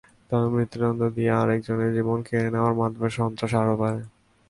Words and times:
তবে 0.29 0.47
মৃত্যুদণ্ড 0.55 1.01
দিয়ে 1.15 1.31
আরেকজনের 1.41 1.91
জীবন 1.97 2.19
কেড়ে 2.27 2.49
নেওয়ার 2.53 2.75
মাধ্যমে 2.81 3.09
সন্ত্রাস 3.17 3.51
আরও 3.61 3.75
বাড়ে। 3.81 4.01